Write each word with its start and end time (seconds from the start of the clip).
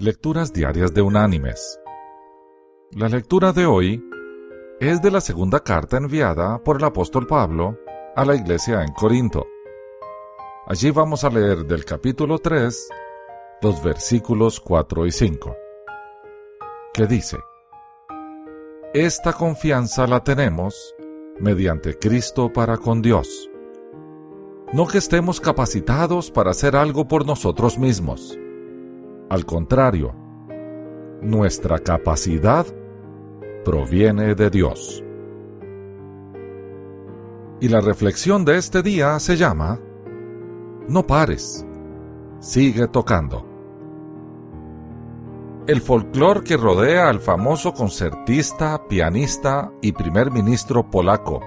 Lecturas 0.00 0.52
Diarias 0.52 0.94
de 0.94 1.02
Unánimes. 1.02 1.80
La 2.92 3.08
lectura 3.08 3.52
de 3.52 3.66
hoy 3.66 4.00
es 4.78 5.02
de 5.02 5.10
la 5.10 5.20
segunda 5.20 5.58
carta 5.58 5.96
enviada 5.96 6.62
por 6.62 6.76
el 6.76 6.84
apóstol 6.84 7.26
Pablo 7.26 7.76
a 8.14 8.24
la 8.24 8.36
iglesia 8.36 8.84
en 8.84 8.92
Corinto. 8.92 9.44
Allí 10.68 10.92
vamos 10.92 11.24
a 11.24 11.30
leer 11.30 11.66
del 11.66 11.84
capítulo 11.84 12.38
3 12.38 12.88
los 13.60 13.82
versículos 13.82 14.60
4 14.60 15.04
y 15.04 15.10
5, 15.10 15.56
que 16.94 17.06
dice, 17.08 17.38
Esta 18.94 19.32
confianza 19.32 20.06
la 20.06 20.22
tenemos 20.22 20.94
mediante 21.40 21.98
Cristo 21.98 22.52
para 22.52 22.76
con 22.76 23.02
Dios. 23.02 23.50
No 24.72 24.86
que 24.86 24.98
estemos 24.98 25.40
capacitados 25.40 26.30
para 26.30 26.52
hacer 26.52 26.76
algo 26.76 27.08
por 27.08 27.26
nosotros 27.26 27.80
mismos 27.80 28.38
al 29.28 29.44
contrario, 29.44 30.14
nuestra 31.20 31.78
capacidad 31.78 32.66
proviene 33.64 34.34
de 34.34 34.50
Dios. 34.50 35.04
Y 37.60 37.68
la 37.68 37.80
reflexión 37.80 38.44
de 38.44 38.56
este 38.56 38.82
día 38.82 39.18
se 39.18 39.36
llama 39.36 39.80
No 40.88 41.06
pares, 41.06 41.66
sigue 42.40 42.86
tocando. 42.88 43.44
El 45.66 45.82
folclore 45.82 46.44
que 46.44 46.56
rodea 46.56 47.10
al 47.10 47.20
famoso 47.20 47.74
concertista, 47.74 48.88
pianista 48.88 49.70
y 49.82 49.92
primer 49.92 50.30
ministro 50.30 50.90
polaco 50.90 51.40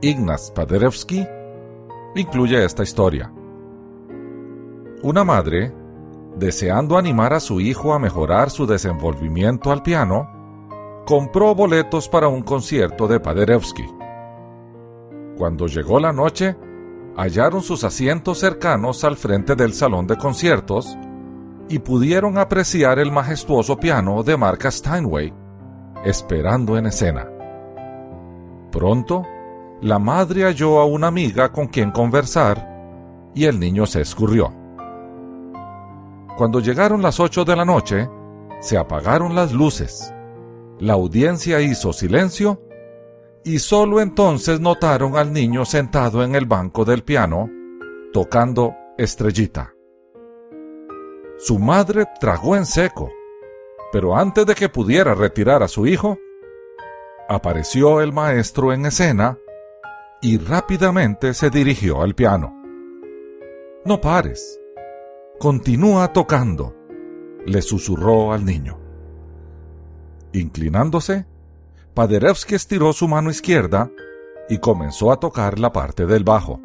Ignaz 0.00 0.50
Paderewski 0.52 1.26
incluye 2.14 2.64
esta 2.64 2.82
historia. 2.82 3.30
Una 5.02 5.24
madre 5.24 5.74
deseando 6.36 6.96
animar 6.96 7.32
a 7.32 7.40
su 7.40 7.60
hijo 7.60 7.92
a 7.92 7.98
mejorar 7.98 8.50
su 8.50 8.66
desenvolvimiento 8.66 9.70
al 9.70 9.82
piano, 9.82 10.28
compró 11.06 11.54
boletos 11.54 12.08
para 12.08 12.28
un 12.28 12.42
concierto 12.42 13.08
de 13.08 13.20
Paderewski. 13.20 13.86
Cuando 15.36 15.66
llegó 15.66 15.98
la 15.98 16.12
noche, 16.12 16.56
hallaron 17.16 17.62
sus 17.62 17.84
asientos 17.84 18.38
cercanos 18.38 19.04
al 19.04 19.16
frente 19.16 19.54
del 19.54 19.72
salón 19.72 20.06
de 20.06 20.16
conciertos 20.16 20.96
y 21.68 21.78
pudieron 21.78 22.38
apreciar 22.38 22.98
el 22.98 23.10
majestuoso 23.10 23.78
piano 23.78 24.22
de 24.22 24.36
marca 24.36 24.70
Steinway, 24.70 25.32
esperando 26.04 26.76
en 26.76 26.86
escena. 26.86 27.28
Pronto, 28.70 29.26
la 29.80 29.98
madre 29.98 30.44
halló 30.44 30.78
a 30.78 30.84
una 30.84 31.06
amiga 31.06 31.50
con 31.50 31.66
quien 31.66 31.90
conversar 31.90 32.70
y 33.34 33.46
el 33.46 33.58
niño 33.58 33.86
se 33.86 34.00
escurrió. 34.00 34.59
Cuando 36.40 36.60
llegaron 36.60 37.02
las 37.02 37.20
ocho 37.20 37.44
de 37.44 37.54
la 37.54 37.66
noche, 37.66 38.08
se 38.60 38.78
apagaron 38.78 39.34
las 39.34 39.52
luces. 39.52 40.10
La 40.78 40.94
audiencia 40.94 41.60
hizo 41.60 41.92
silencio 41.92 42.62
y 43.44 43.58
solo 43.58 44.00
entonces 44.00 44.58
notaron 44.58 45.18
al 45.18 45.34
niño 45.34 45.66
sentado 45.66 46.24
en 46.24 46.34
el 46.34 46.46
banco 46.46 46.86
del 46.86 47.04
piano, 47.04 47.50
tocando 48.14 48.74
Estrellita. 48.96 49.74
Su 51.36 51.58
madre 51.58 52.06
tragó 52.18 52.56
en 52.56 52.64
seco, 52.64 53.10
pero 53.92 54.16
antes 54.16 54.46
de 54.46 54.54
que 54.54 54.70
pudiera 54.70 55.14
retirar 55.14 55.62
a 55.62 55.68
su 55.68 55.86
hijo, 55.86 56.16
apareció 57.28 58.00
el 58.00 58.14
maestro 58.14 58.72
en 58.72 58.86
escena 58.86 59.36
y 60.22 60.38
rápidamente 60.38 61.34
se 61.34 61.50
dirigió 61.50 62.00
al 62.00 62.14
piano. 62.14 62.56
No 63.84 64.00
pares, 64.00 64.59
Continúa 65.40 66.12
tocando, 66.12 66.76
le 67.46 67.62
susurró 67.62 68.34
al 68.34 68.44
niño. 68.44 68.78
Inclinándose, 70.34 71.24
Paderewski 71.94 72.56
estiró 72.56 72.92
su 72.92 73.08
mano 73.08 73.30
izquierda 73.30 73.90
y 74.50 74.58
comenzó 74.58 75.10
a 75.10 75.18
tocar 75.18 75.58
la 75.58 75.72
parte 75.72 76.04
del 76.04 76.24
bajo. 76.24 76.60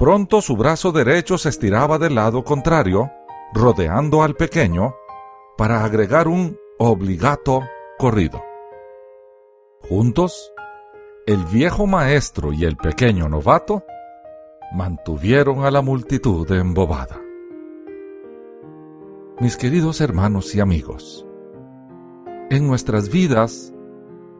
Pronto 0.00 0.40
su 0.40 0.56
brazo 0.56 0.90
derecho 0.90 1.38
se 1.38 1.50
estiraba 1.50 1.96
del 1.96 2.16
lado 2.16 2.42
contrario, 2.42 3.12
rodeando 3.54 4.24
al 4.24 4.34
pequeño, 4.34 4.96
para 5.56 5.84
agregar 5.84 6.26
un 6.26 6.58
obligato 6.80 7.62
corrido. 8.00 8.42
Juntos, 9.88 10.52
el 11.28 11.44
viejo 11.44 11.86
maestro 11.86 12.52
y 12.52 12.64
el 12.64 12.76
pequeño 12.76 13.28
novato 13.28 13.84
mantuvieron 14.74 15.64
a 15.64 15.70
la 15.70 15.82
multitud 15.82 16.50
embobada. 16.50 17.20
Mis 19.40 19.56
queridos 19.56 20.00
hermanos 20.00 20.54
y 20.54 20.60
amigos, 20.60 21.26
en 22.50 22.66
nuestras 22.66 23.10
vidas, 23.10 23.72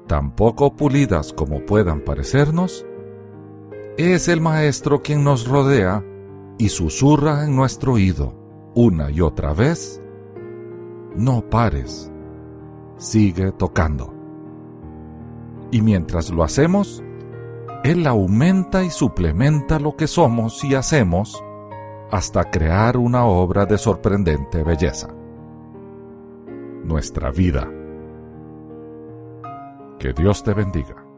tan 0.07 0.35
poco 0.35 0.75
pulidas 0.77 1.33
como 1.33 1.65
puedan 1.65 2.01
parecernos, 2.01 2.87
es 3.97 4.29
el 4.29 4.41
Maestro 4.41 5.03
quien 5.03 5.25
nos 5.25 5.47
rodea 5.47 6.05
y 6.59 6.69
susurra 6.69 7.45
en 7.45 7.57
nuestro 7.57 7.95
oído 7.95 8.35
una 8.75 9.11
y 9.11 9.21
otra 9.21 9.53
vez, 9.53 10.03
no 11.15 11.43
pares, 11.51 12.11
sigue 12.97 13.53
tocando. 13.53 14.15
Y 15.71 15.83
mientras 15.83 16.31
lo 16.31 16.43
hacemos, 16.43 17.03
él 17.85 18.07
aumenta 18.07 18.85
y 18.85 18.91
suplementa 18.91 19.81
lo 19.81 19.97
que 19.97 20.07
somos 20.07 20.63
y 20.65 20.75
hacemos 20.75 21.43
hasta 22.11 22.51
crear 22.51 22.97
una 22.97 23.25
obra 23.25 23.67
de 23.67 23.79
sorprendente 23.79 24.63
belleza. 24.63 25.09
Nuestra 26.85 27.31
vida. 27.31 27.69
Que 29.99 30.13
Dios 30.13 30.45
te 30.45 30.53
bendiga. 30.53 31.12